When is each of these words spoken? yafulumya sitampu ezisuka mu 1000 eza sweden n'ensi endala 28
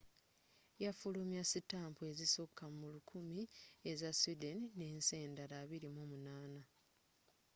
yafulumya 0.83 1.41
sitampu 1.51 1.99
ezisuka 2.11 2.63
mu 2.79 2.89
1000 3.09 3.91
eza 3.91 4.09
sweden 4.19 4.57
n'ensi 4.77 5.13
endala 5.25 5.59
28 5.67 6.61